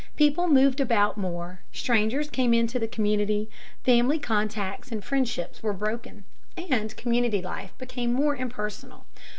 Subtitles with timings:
[0.15, 3.51] People moved about more, strangers came into the community,
[3.83, 6.23] family contacts and friendships were broken,
[6.57, 9.05] and community life became more impersonal.